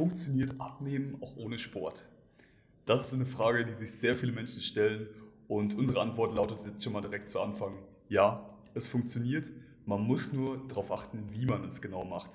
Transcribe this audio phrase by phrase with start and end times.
[0.00, 2.06] funktioniert Abnehmen auch ohne Sport?
[2.86, 5.08] Das ist eine Frage, die sich sehr viele Menschen stellen
[5.46, 7.74] und unsere Antwort lautet jetzt schon mal direkt zu Anfang,
[8.08, 9.50] ja, es funktioniert,
[9.84, 12.30] man muss nur darauf achten, wie man es genau macht.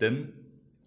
[0.00, 0.32] Denn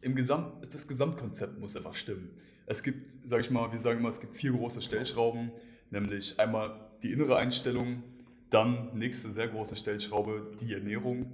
[0.01, 2.31] im Gesamt, das Gesamtkonzept muss einfach stimmen.
[2.65, 5.52] Es gibt, sage ich mal, wir sagen immer, es gibt vier große Stellschrauben,
[5.91, 8.02] nämlich einmal die innere Einstellung,
[8.49, 11.31] dann nächste sehr große Stellschraube, die Ernährung,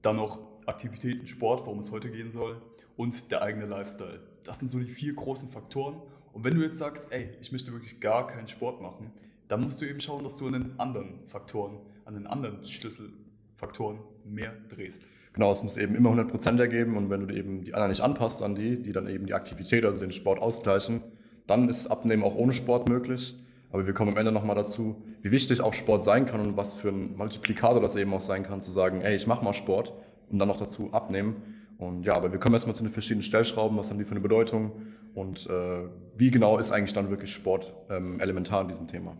[0.00, 2.62] dann noch Aktivitäten, Sport, worum es heute gehen soll,
[2.98, 4.20] und der eigene Lifestyle.
[4.42, 6.02] Das sind so die vier großen Faktoren.
[6.32, 9.12] Und wenn du jetzt sagst, ey, ich möchte wirklich gar keinen Sport machen,
[9.46, 14.00] dann musst du eben schauen, dass du an den anderen Faktoren, an den anderen Schlüsselfaktoren
[14.24, 15.04] mehr drehst.
[15.32, 18.42] Genau, es muss eben immer 100% ergeben und wenn du eben die anderen nicht anpasst
[18.42, 21.00] an die, die dann eben die Aktivität, also den Sport ausgleichen,
[21.46, 23.36] dann ist Abnehmen auch ohne Sport möglich.
[23.70, 26.74] Aber wir kommen am Ende nochmal dazu, wie wichtig auch Sport sein kann und was
[26.74, 29.92] für ein Multiplikator das eben auch sein kann, zu sagen, ey, ich mache mal Sport
[30.30, 31.57] und dann noch dazu abnehmen.
[31.78, 34.20] Und ja, aber wir kommen erstmal zu den verschiedenen Stellschrauben, was haben die für eine
[34.20, 34.72] Bedeutung
[35.14, 39.16] und äh, wie genau ist eigentlich dann wirklich Sport ähm, elementar in diesem Thema.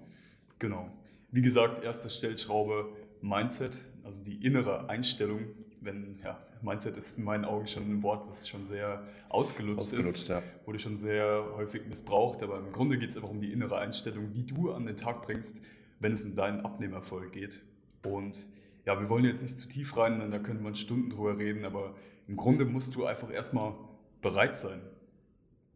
[0.59, 0.89] Genau.
[1.31, 2.89] Wie gesagt, erste Stellschraube
[3.21, 5.41] Mindset, also die innere Einstellung.
[5.81, 10.23] Wenn, ja, Mindset ist in meinen Augen schon ein Wort, das schon sehr ausgelutscht, ausgelutscht
[10.23, 10.43] ist, ja.
[10.65, 14.33] wurde schon sehr häufig missbraucht, aber im Grunde geht es einfach um die innere Einstellung,
[14.33, 15.63] die du an den Tag bringst,
[16.01, 17.63] wenn es um deinen Abnehmerfolg geht.
[18.05, 18.49] Und
[18.89, 21.67] ja, wir wollen jetzt nicht zu tief rein, denn da könnte man Stunden drüber reden,
[21.67, 21.95] aber
[22.27, 23.75] im Grunde musst du einfach erstmal
[24.23, 24.81] bereit sein,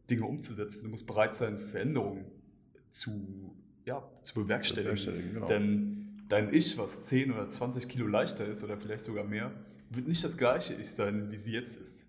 [0.08, 0.84] Dinge umzusetzen.
[0.84, 2.24] Du musst bereit sein, Veränderungen
[2.90, 3.54] zu
[3.84, 4.94] ja, zu bewerkstelligen.
[4.94, 5.46] Bewerkstelligen genau.
[5.46, 9.52] Denn dein Ich, was 10 oder 20 Kilo leichter ist oder vielleicht sogar mehr,
[9.90, 12.06] wird nicht das gleiche Ich sein, wie sie jetzt ist.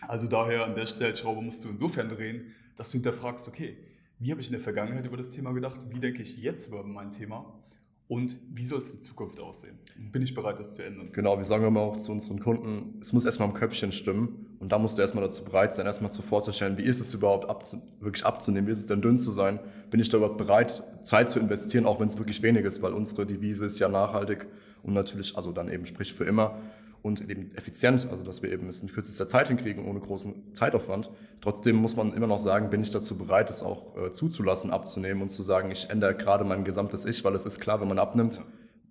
[0.00, 3.76] Also daher an der Stellschraube musst du insofern drehen, dass du hinterfragst, okay,
[4.18, 6.82] wie habe ich in der Vergangenheit über das Thema gedacht, wie denke ich jetzt über
[6.82, 7.62] mein Thema
[8.08, 9.78] und wie soll es in Zukunft aussehen?
[9.96, 11.10] Bin ich bereit, das zu ändern?
[11.12, 14.70] Genau, wir sagen immer auch zu unseren Kunden, es muss erstmal im Köpfchen stimmen und
[14.70, 17.82] da musst du erstmal dazu bereit sein, erstmal zu vorzustellen, wie ist es überhaupt abzu
[18.00, 19.58] wirklich abzunehmen, wie ist es denn dünn zu sein?
[19.90, 22.92] Bin ich da überhaupt bereit, Zeit zu investieren, auch wenn es wirklich wenig ist, weil
[22.92, 24.46] unsere Devise ist ja nachhaltig
[24.84, 26.60] und natürlich, also dann eben sprich für immer
[27.02, 31.10] und eben effizient, also dass wir eben es in kürzester Zeit hinkriegen, ohne großen Zeitaufwand.
[31.40, 35.22] Trotzdem muss man immer noch sagen, bin ich dazu bereit, es auch äh, zuzulassen, abzunehmen
[35.22, 37.98] und zu sagen, ich ändere gerade mein gesamtes Ich, weil es ist klar, wenn man
[37.98, 38.40] abnimmt,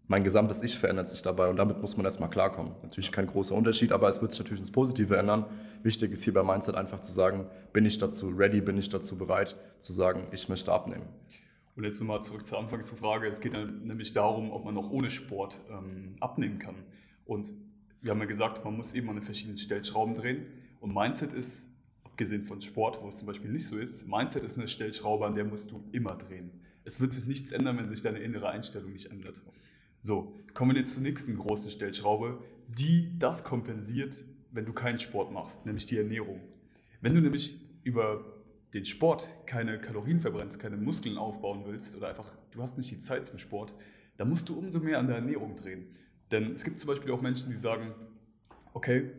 [0.08, 2.74] mein gesamtes Ich verändert sich dabei und damit muss man erstmal klarkommen.
[2.84, 5.46] Natürlich kein großer Unterschied, aber es wird sich natürlich ins Positive ändern.
[5.82, 9.18] Wichtig ist hier bei Mindset einfach zu sagen, bin ich dazu ready, bin ich dazu
[9.18, 11.06] bereit, zu sagen, ich möchte abnehmen.
[11.76, 13.28] Und jetzt nochmal zurück zur Anfangsfrage.
[13.28, 16.76] Es geht nämlich darum, ob man auch ohne Sport ähm, abnehmen kann.
[17.26, 17.52] Und
[18.06, 20.46] wir haben ja gesagt, man muss eben an den verschiedenen Stellschrauben drehen.
[20.80, 21.68] Und Mindset ist,
[22.04, 25.34] abgesehen von Sport, wo es zum Beispiel nicht so ist, Mindset ist eine Stellschraube, an
[25.34, 26.52] der musst du immer drehen.
[26.84, 29.42] Es wird sich nichts ändern, wenn sich deine innere Einstellung nicht ändert.
[30.02, 35.32] So, kommen wir jetzt zur nächsten großen Stellschraube, die das kompensiert, wenn du keinen Sport
[35.32, 36.42] machst, nämlich die Ernährung.
[37.02, 38.24] Wenn du nämlich über
[38.76, 43.00] den Sport keine Kalorien verbrennst, keine Muskeln aufbauen willst oder einfach du hast nicht die
[43.00, 43.74] Zeit zum Sport,
[44.18, 45.88] dann musst du umso mehr an der Ernährung drehen.
[46.35, 47.94] Denn es gibt zum Beispiel auch Menschen, die sagen,
[48.73, 49.09] okay,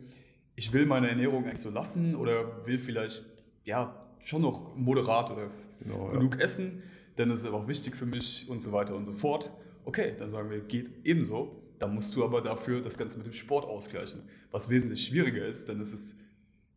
[0.55, 3.25] ich will meine Ernährung eigentlich so lassen oder will vielleicht
[3.63, 5.49] ja schon noch moderat oder
[5.81, 6.41] genau, genug ja.
[6.41, 6.83] essen,
[7.17, 9.51] denn es ist einfach wichtig für mich und so weiter und so fort.
[9.83, 11.63] Okay, dann sagen wir, geht ebenso.
[11.79, 15.69] Dann musst du aber dafür das Ganze mit dem Sport ausgleichen, was wesentlich schwieriger ist,
[15.69, 16.15] denn es ist,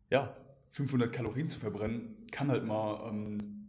[0.09, 0.35] ja,
[0.69, 3.67] 500 Kalorien zu verbrennen, kann halt mal ähm,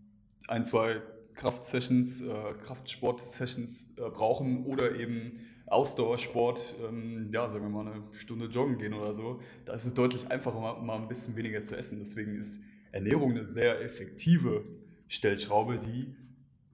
[0.49, 1.03] ein, zwei
[1.35, 5.39] Kraftsessions, äh, Kraftsport-Sessions äh, brauchen oder eben
[5.73, 9.95] Ausdauersport, ähm, ja, sagen wir mal eine Stunde joggen gehen oder so, da ist es
[9.95, 11.99] deutlich einfacher, mal, mal ein bisschen weniger zu essen.
[11.99, 12.61] Deswegen ist
[12.93, 14.65] Ernährung eine sehr effektive
[15.09, 16.15] Stellschraube, die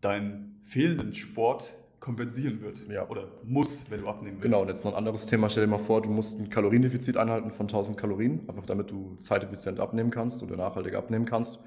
[0.00, 3.08] deinen fehlenden Sport kompensieren wird ja.
[3.08, 4.44] oder muss, wenn du abnehmen willst.
[4.44, 5.48] Genau, und jetzt noch ein anderes Thema.
[5.48, 9.16] Stell dir mal vor, du musst ein Kaloriendefizit einhalten von 1000 Kalorien, einfach damit du
[9.18, 11.60] zeiteffizient abnehmen kannst oder nachhaltig abnehmen kannst.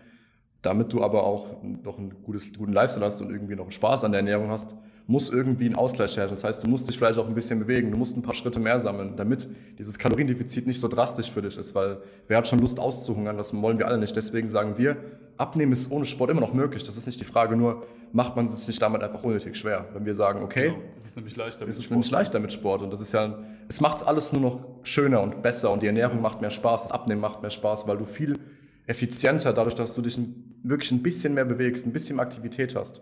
[0.62, 4.12] Damit du aber auch noch einen gutes, guten Lifestyle hast und irgendwie noch Spaß an
[4.12, 4.76] der Ernährung hast,
[5.12, 6.28] muss irgendwie ein Ausgleich her.
[6.28, 8.60] Das heißt, du musst dich vielleicht auch ein bisschen bewegen, du musst ein paar Schritte
[8.60, 12.60] mehr sammeln, damit dieses Kaloriendefizit nicht so drastisch für dich ist, weil wer hat schon
[12.60, 14.16] Lust auszuhungern, das wollen wir alle nicht.
[14.16, 14.96] Deswegen sagen wir,
[15.38, 16.84] abnehmen ist ohne Sport immer noch möglich.
[16.84, 19.86] Das ist nicht die Frage, nur macht man es sich nicht damit einfach unnötig schwer.
[19.94, 20.80] Wenn wir sagen, okay, genau.
[20.98, 21.92] es ist nämlich leichter mit es ist Sport.
[21.92, 25.22] nämlich leichter mit Sport und das ist ja, es macht es alles nur noch schöner
[25.22, 28.06] und besser und die Ernährung macht mehr Spaß, das Abnehmen macht mehr Spaß, weil du
[28.06, 28.38] viel
[28.88, 30.18] effizienter, dadurch, dass du dich
[30.64, 33.02] wirklich ein bisschen mehr bewegst, ein bisschen mehr Aktivität hast,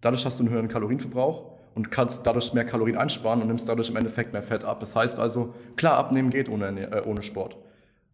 [0.00, 3.88] Dadurch hast du einen höheren Kalorienverbrauch und kannst dadurch mehr Kalorien einsparen und nimmst dadurch
[3.90, 4.80] im Endeffekt mehr Fett ab.
[4.80, 7.56] Das heißt also, klar, abnehmen geht ohne, äh, ohne Sport.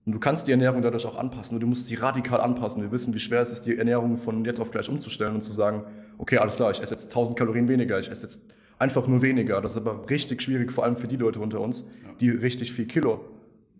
[0.06, 2.82] Und du kannst die Ernährung dadurch auch anpassen und du musst sie radikal anpassen.
[2.82, 5.50] Wir wissen, wie schwer es ist, die Ernährung von jetzt auf gleich umzustellen und zu
[5.50, 5.84] sagen,
[6.18, 8.42] okay, alles klar, ich esse jetzt 1000 Kalorien weniger, ich esse jetzt
[8.78, 9.60] einfach nur weniger.
[9.62, 11.90] Das ist aber richtig schwierig, vor allem für die Leute unter uns,
[12.20, 13.20] die richtig viel Kilo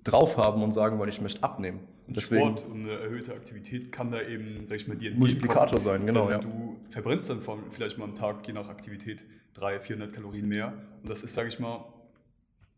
[0.05, 1.81] drauf haben und sagen wollen, ich möchte abnehmen.
[2.07, 5.81] Und deswegen, Sport und eine erhöhte Aktivität kann da eben, sag ich mal, dir Multiplikator
[5.81, 6.31] sein, genau.
[6.31, 6.39] Ja.
[6.39, 7.41] Du verbrennst dann
[7.71, 9.25] vielleicht mal am Tag, je nach Aktivität,
[9.55, 10.75] 300, 400 Kalorien mehr.
[11.03, 11.87] Und das ist, sage ich mal,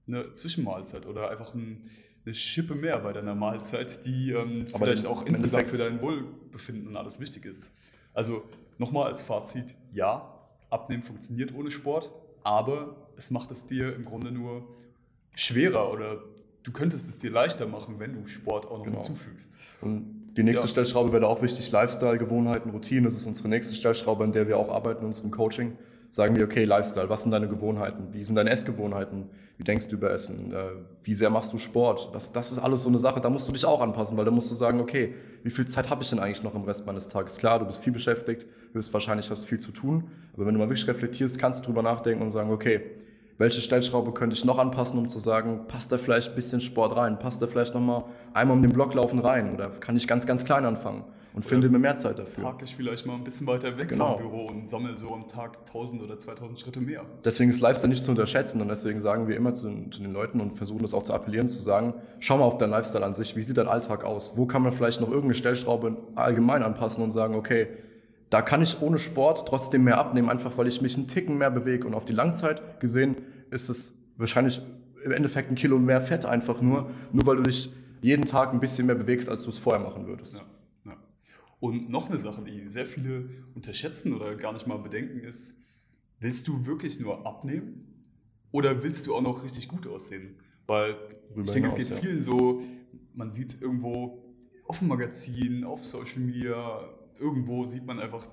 [0.07, 1.83] eine Zwischenmahlzeit oder einfach ein,
[2.25, 6.97] eine Schippe mehr bei deiner Mahlzeit, die ähm, vielleicht auch insgesamt für dein Wohlbefinden und
[6.97, 7.73] alles wichtig ist.
[8.15, 8.45] Also
[8.79, 10.33] nochmal als Fazit, ja,
[10.71, 12.11] Abnehmen funktioniert ohne Sport,
[12.45, 14.69] aber es macht es dir im Grunde nur
[15.35, 16.23] schwerer oder
[16.67, 18.97] du könntest es dir leichter machen, wenn du Sport auch noch genau.
[18.97, 19.53] hinzufügst.
[19.81, 20.71] Und die nächste ja.
[20.71, 23.05] Stellschraube wäre auch wichtig, Lifestyle, Gewohnheiten, Routinen.
[23.05, 25.79] Das ist unsere nächste Stellschraube, an der wir auch arbeiten in unserem Coaching.
[26.09, 28.09] Sagen wir, okay, Lifestyle, was sind deine Gewohnheiten?
[28.13, 29.31] Wie sind deine Essgewohnheiten?
[29.59, 30.53] Wie denkst du über Essen?
[30.53, 30.71] Äh,
[31.05, 32.11] wie sehr machst du Sport?
[32.13, 34.31] Das, das ist alles so eine Sache, da musst du dich auch anpassen, weil da
[34.33, 35.15] musst du sagen, okay,
[35.45, 37.39] wie viel Zeit habe ich denn eigentlich noch im Rest meines Tages?
[37.39, 40.87] Klar, du bist viel beschäftigt, höchstwahrscheinlich hast viel zu tun, aber wenn du mal wirklich
[40.87, 42.83] reflektierst, kannst du drüber nachdenken und sagen, okay,
[43.39, 46.97] welche Stellschraube könnte ich noch anpassen, um zu sagen, passt da vielleicht ein bisschen Sport
[46.97, 50.27] rein, passt da vielleicht nochmal einmal um den Block laufen rein oder kann ich ganz,
[50.27, 51.05] ganz klein anfangen
[51.35, 52.45] und oder finde mir mehr Zeit dafür.
[52.45, 54.15] Parke ich vielleicht mal ein bisschen weiter weg genau.
[54.15, 57.05] vom Büro und sammle so am Tag 1000 oder 2000 Schritte mehr.
[57.27, 60.41] Deswegen ist Lifestyle nicht zu unterschätzen und deswegen sagen wir immer zu, zu den Leuten
[60.41, 63.37] und versuchen das auch zu appellieren, zu sagen, schau mal auf deinen Lifestyle an sich,
[63.37, 67.11] wie sieht dein Alltag aus, wo kann man vielleicht noch irgendeine Stellschraube allgemein anpassen und
[67.11, 67.69] sagen, okay,
[68.31, 71.51] da kann ich ohne Sport trotzdem mehr abnehmen, einfach weil ich mich einen Ticken mehr
[71.51, 73.17] bewege und auf die Langzeit gesehen
[73.51, 74.61] ist es wahrscheinlich
[75.05, 77.71] im Endeffekt ein Kilo mehr Fett einfach nur, nur weil du dich
[78.03, 80.39] jeden Tag ein bisschen mehr bewegst, als du es vorher machen würdest.
[80.39, 80.45] Ja,
[80.93, 80.97] ja.
[81.61, 85.55] Und noch eine Sache, die sehr viele unterschätzen oder gar nicht mal bedenken, ist,
[86.19, 88.05] willst du wirklich nur abnehmen
[88.51, 90.41] oder willst du auch noch richtig gut aussehen?
[90.67, 90.97] Weil
[91.31, 92.03] Rüber ich denke, hinaus, es geht ja.
[92.03, 92.63] vielen so,
[93.15, 94.23] man sieht irgendwo
[94.67, 98.27] auf dem Magazin, auf Social Media, irgendwo sieht man einfach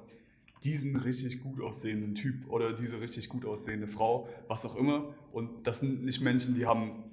[0.63, 5.13] diesen richtig gut aussehenden Typ oder diese richtig gut aussehende Frau, was auch immer.
[5.31, 7.03] Und das sind nicht Menschen, die haben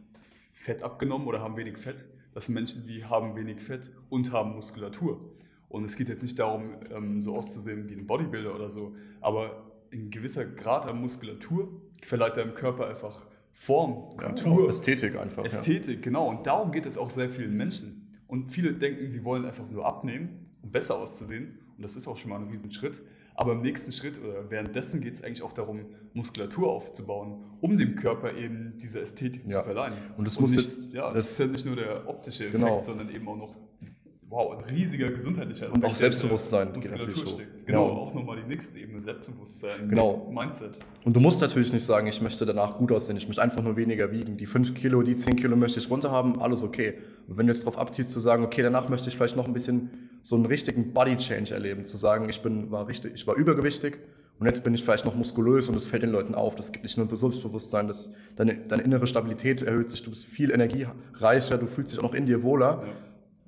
[0.52, 2.06] Fett abgenommen oder haben wenig Fett.
[2.32, 5.20] Das sind Menschen, die haben wenig Fett und haben Muskulatur.
[5.68, 9.70] Und es geht jetzt nicht darum, ähm, so auszusehen wie ein Bodybuilder oder so, aber
[9.92, 11.68] ein gewisser Grad an Muskulatur
[12.02, 14.64] verleiht deinem Körper einfach Form, Kultur.
[14.64, 15.44] Ja, Ästhetik einfach.
[15.44, 16.00] Ästhetik, ja.
[16.02, 16.28] genau.
[16.28, 18.18] Und darum geht es auch sehr vielen Menschen.
[18.26, 21.58] Und viele denken, sie wollen einfach nur abnehmen, um besser auszusehen.
[21.76, 23.02] Und das ist auch schon mal ein Riesenschritt.
[23.34, 27.94] Aber im nächsten Schritt oder währenddessen geht es eigentlich auch darum, Muskulatur aufzubauen, um dem
[27.94, 29.58] Körper eben diese Ästhetik ja.
[29.58, 29.94] zu verleihen.
[30.18, 32.82] Und das muss nicht, jetzt, ja, das ist ja nicht nur der optische Effekt, genau.
[32.82, 33.56] sondern eben auch noch
[34.30, 35.84] wow, ein riesiger gesundheitlicher Aspekt.
[35.84, 37.66] Und auch Selbstbewusstsein geht natürlich steckt.
[37.66, 40.30] Genau, genau, auch nochmal die nächste Ebene, Selbstbewusstsein, genau.
[40.30, 40.78] Mindset.
[41.04, 43.76] Und du musst natürlich nicht sagen, ich möchte danach gut aussehen, ich möchte einfach nur
[43.76, 44.36] weniger wiegen.
[44.36, 46.94] Die 5 Kilo, die 10 Kilo möchte ich runter haben, alles okay.
[47.26, 49.52] Und wenn du jetzt darauf abziehst zu sagen, okay, danach möchte ich vielleicht noch ein
[49.52, 53.36] bisschen so einen richtigen Body Change erleben, zu sagen, ich bin, war richtig, ich war
[53.36, 53.98] übergewichtig
[54.38, 56.54] und jetzt bin ich vielleicht noch muskulös und es fällt den Leuten auf.
[56.54, 60.26] Das gibt nicht nur ein Selbstbewusstsein, das, deine, deine innere Stabilität erhöht sich, du bist
[60.26, 62.82] viel energiereicher, du fühlst dich auch noch in dir wohler.
[62.86, 62.92] Ja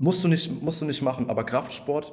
[0.03, 2.13] Musst du nicht, musst du nicht machen, aber Kraftsport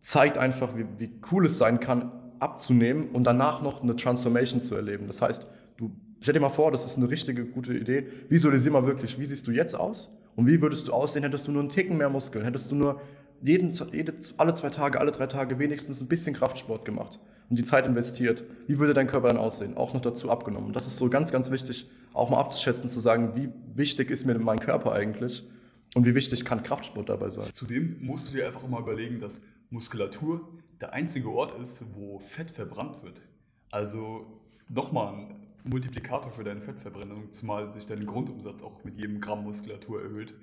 [0.00, 4.74] zeigt einfach, wie, wie cool es sein kann, abzunehmen und danach noch eine Transformation zu
[4.74, 5.06] erleben.
[5.06, 8.06] Das heißt, du, stell dir mal vor, das ist eine richtige, gute Idee.
[8.30, 10.16] Visualisier mal wirklich, wie siehst du jetzt aus?
[10.34, 12.42] Und wie würdest du aussehen, hättest du nur einen Ticken mehr Muskeln?
[12.42, 13.02] Hättest du nur
[13.42, 17.18] jeden, jede, alle zwei Tage, alle drei Tage wenigstens ein bisschen Kraftsport gemacht
[17.48, 18.44] und die Zeit investiert?
[18.66, 19.76] Wie würde dein Körper dann aussehen?
[19.76, 20.72] Auch noch dazu abgenommen.
[20.72, 24.38] Das ist so ganz, ganz wichtig, auch mal abzuschätzen, zu sagen, wie wichtig ist mir
[24.38, 25.44] mein Körper eigentlich?
[25.94, 27.48] Und wie wichtig kann Kraftsport dabei sein?
[27.52, 29.40] Zudem musst du dir einfach mal überlegen, dass
[29.70, 30.46] Muskulatur
[30.80, 33.22] der einzige Ort ist, wo Fett verbrannt wird.
[33.70, 39.44] Also nochmal ein Multiplikator für deine Fettverbrennung, zumal sich dein Grundumsatz auch mit jedem Gramm
[39.44, 40.34] Muskulatur erhöht.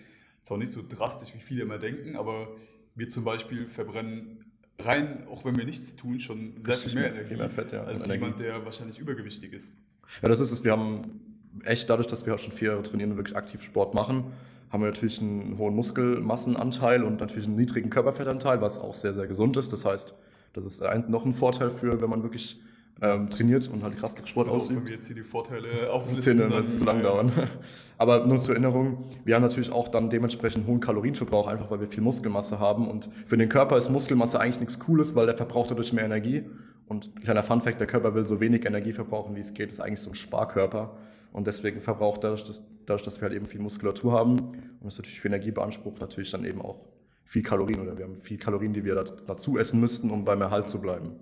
[0.41, 2.49] Zwar nicht so drastisch, wie viele immer denken, aber
[2.95, 4.45] wir zum Beispiel verbrennen
[4.79, 8.03] rein, auch wenn wir nichts tun, schon sehr viel mehr Energie mehr Fett, ja, als
[8.03, 8.13] Energie.
[8.13, 9.73] jemand, der wahrscheinlich übergewichtig ist.
[10.21, 10.63] Ja, das ist es.
[10.63, 11.21] Wir haben
[11.63, 14.25] echt dadurch, dass wir auch schon vier Jahre trainieren und wirklich aktiv Sport machen,
[14.71, 19.27] haben wir natürlich einen hohen Muskelmassenanteil und natürlich einen niedrigen Körperfettanteil, was auch sehr, sehr
[19.27, 19.71] gesund ist.
[19.71, 20.15] Das heißt,
[20.53, 22.59] das ist ein, noch ein Vorteil für, wenn man wirklich
[23.01, 24.81] ähm, trainiert und halt Kraftsport ausübt.
[24.81, 27.31] Wenn wir jetzt hier die Vorteile auflisten, dann wird es zu lang dauern.
[27.97, 31.87] Aber nur zur Erinnerung, wir haben natürlich auch dann dementsprechend hohen Kalorienverbrauch, einfach weil wir
[31.87, 32.87] viel Muskelmasse haben.
[32.87, 36.43] Und für den Körper ist Muskelmasse eigentlich nichts Cooles, weil der verbraucht dadurch mehr Energie.
[36.87, 40.01] Und kleiner Funfact, der Körper will so wenig Energie verbrauchen, wie es geht, ist eigentlich
[40.01, 40.97] so ein Sparkörper.
[41.31, 44.97] Und deswegen verbraucht dadurch, dass, dadurch, dass wir halt eben viel Muskulatur haben und es
[44.97, 46.85] natürlich viel Energie beansprucht, natürlich dann eben auch
[47.23, 50.67] viel Kalorien oder wir haben viel Kalorien, die wir dazu essen müssten, um beim Erhalt
[50.67, 51.15] zu bleiben.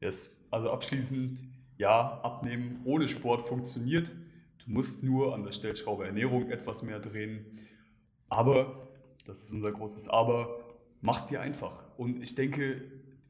[0.00, 0.36] Yes.
[0.50, 1.44] Also abschließend,
[1.78, 4.10] ja, abnehmen ohne Sport funktioniert.
[4.64, 7.46] Du musst nur an der Stellschraube Ernährung etwas mehr drehen.
[8.28, 8.88] Aber,
[9.24, 10.58] das ist unser großes Aber,
[11.00, 11.82] mach's dir einfach.
[11.96, 12.82] Und ich denke,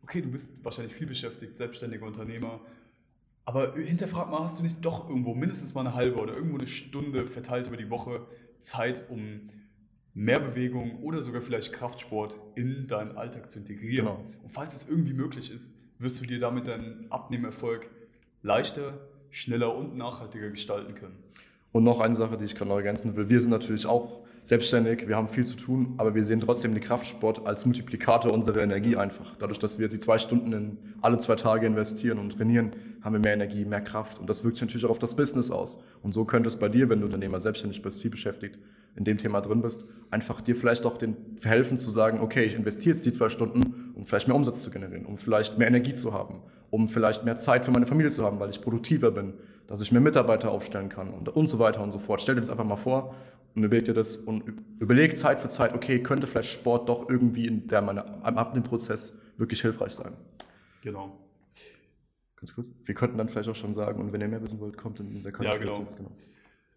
[0.03, 2.61] okay, du bist wahrscheinlich viel beschäftigt, selbstständiger Unternehmer,
[3.47, 6.67] aber hinterfrag mal, hast du nicht doch irgendwo mindestens mal eine halbe oder irgendwo eine
[6.67, 8.27] Stunde verteilt über die Woche
[8.61, 9.51] Zeit, um
[10.15, 14.07] mehr Bewegung oder sogar vielleicht Kraftsport in deinen Alltag zu integrieren.
[14.07, 14.25] Genau.
[14.43, 17.88] Und falls es irgendwie möglich ist, wirst du dir damit deinen Abnehmerfolg
[18.43, 18.95] leichter,
[19.31, 21.17] schneller und nachhaltiger gestalten können.
[21.73, 23.29] Und noch eine Sache, die ich gerade noch ergänzen will.
[23.29, 26.83] Wir sind natürlich auch selbstständig, wir haben viel zu tun, aber wir sehen trotzdem den
[26.83, 29.35] Kraftsport als Multiplikator unserer Energie einfach.
[29.37, 32.71] Dadurch, dass wir die zwei Stunden in alle zwei Tage investieren und trainieren,
[33.03, 35.50] haben wir mehr Energie, mehr Kraft und das wirkt sich natürlich auch auf das Business
[35.50, 35.81] aus.
[36.03, 38.61] Und so könnte es bei dir, wenn du Unternehmer selbstständig bist, viel beschäftigt,
[38.95, 42.55] in dem Thema drin bist, einfach dir vielleicht auch den verhelfen zu sagen, okay, ich
[42.55, 43.75] investiere jetzt die zwei Stunden,
[44.07, 47.37] um vielleicht mehr Umsatz zu generieren, um vielleicht mehr Energie zu haben, um vielleicht mehr
[47.37, 49.35] Zeit für meine Familie zu haben, weil ich produktiver bin,
[49.67, 52.23] dass ich mehr Mitarbeiter aufstellen kann und, und so weiter und so fort.
[52.23, 53.17] Stell dir das einfach mal vor
[53.57, 54.45] und überleg dir das und
[54.79, 59.19] überleg Zeit für Zeit, okay, könnte vielleicht Sport doch irgendwie in der meine, am Abnehmprozess
[59.39, 60.13] wirklich hilfreich sein.
[60.83, 61.19] Genau.
[62.37, 62.71] Ganz kurz.
[62.85, 65.11] Wir könnten dann vielleicht auch schon sagen, und wenn ihr mehr wissen wollt, kommt in
[65.11, 65.65] dieser Konferenz.
[65.65, 65.97] Ja, genau.
[65.97, 66.13] genau.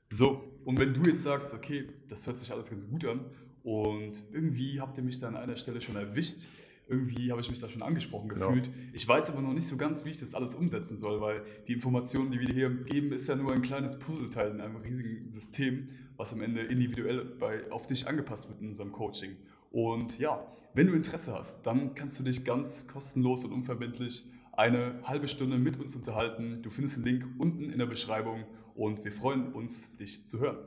[0.09, 3.25] So, und wenn du jetzt sagst, okay, das hört sich alles ganz gut an
[3.61, 6.47] und irgendwie habt ihr mich da an einer Stelle schon erwischt,
[6.89, 8.47] irgendwie habe ich mich da schon angesprochen genau.
[8.47, 8.69] gefühlt.
[8.93, 11.73] Ich weiß aber noch nicht so ganz, wie ich das alles umsetzen soll, weil die
[11.73, 15.89] Informationen, die wir hier geben, ist ja nur ein kleines Puzzleteil in einem riesigen System,
[16.17, 19.37] was am Ende individuell bei, auf dich angepasst wird in unserem Coaching.
[19.71, 24.99] Und ja, wenn du Interesse hast, dann kannst du dich ganz kostenlos und unverbindlich eine
[25.03, 26.61] halbe Stunde mit uns unterhalten.
[26.61, 28.43] Du findest den Link unten in der Beschreibung
[28.75, 30.57] und wir freuen uns, dich zu hören.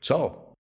[0.00, 0.45] Ciao.